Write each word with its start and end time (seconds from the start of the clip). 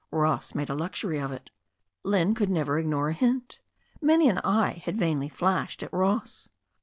Ross 0.09 0.55
made 0.55 0.67
a 0.67 0.73
luxury 0.73 1.19
of 1.19 1.31
it. 1.31 1.51
Lynne 2.03 2.33
could 2.33 2.49
never 2.49 2.79
ignore 2.79 3.09
a 3.09 3.13
hint. 3.13 3.59
Many 4.01 4.27
an 4.29 4.39
eye 4.39 4.81
had 4.83 4.97
vainly 4.97 5.29
flashed 5.29 5.83
at 5.83 5.93
Ross. 5.93 6.49